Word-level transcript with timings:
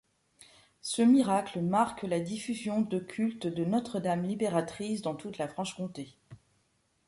Ce 0.81 1.03
miracle 1.03 1.61
marque 1.61 2.01
la 2.01 2.19
diffusion 2.19 2.81
de 2.81 2.97
culte 2.97 3.45
de 3.45 3.63
Notre-Dame 3.63 4.23
libératrice 4.23 5.03
dans 5.03 5.13
toute 5.13 5.37
la 5.37 5.47
Franche-Comté. 5.47 6.15